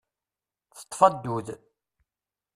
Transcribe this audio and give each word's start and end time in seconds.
Teṭṭef 0.77 0.99
addud. 1.07 1.47